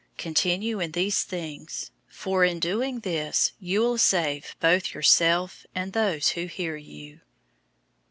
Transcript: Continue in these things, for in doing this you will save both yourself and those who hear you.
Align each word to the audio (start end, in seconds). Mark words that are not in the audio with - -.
Continue 0.17 0.79
in 0.79 0.93
these 0.93 1.21
things, 1.21 1.91
for 2.07 2.43
in 2.43 2.59
doing 2.59 3.01
this 3.01 3.51
you 3.59 3.81
will 3.81 3.99
save 3.99 4.55
both 4.59 4.95
yourself 4.95 5.63
and 5.75 5.93
those 5.93 6.29
who 6.29 6.45
hear 6.47 6.75
you. 6.75 7.21